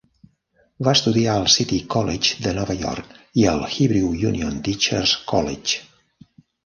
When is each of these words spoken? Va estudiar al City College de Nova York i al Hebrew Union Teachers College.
Va 0.87 0.93
estudiar 0.99 1.33
al 1.33 1.43
City 1.55 1.77
College 1.95 2.39
de 2.45 2.53
Nova 2.59 2.77
York 2.79 3.13
i 3.43 3.45
al 3.55 3.61
Hebrew 3.69 4.09
Union 4.31 4.59
Teachers 4.69 5.15
College. 5.35 6.31